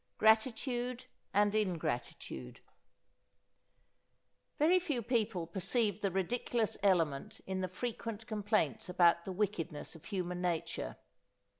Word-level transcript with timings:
GRATITUDE 0.17 1.05
AND 1.31 1.53
INGRATITUDE 1.53 2.61
Very 4.57 4.79
few 4.79 5.03
people 5.03 5.45
perceive 5.45 6.01
the 6.01 6.09
ridiculous 6.09 6.75
element 6.81 7.39
in 7.45 7.61
the 7.61 7.67
frequent 7.69 8.25
complaints 8.25 8.89
about 8.89 9.25
the 9.25 9.31
wickedness 9.31 9.93
of 9.93 10.05
human 10.05 10.41
nature. 10.41 10.95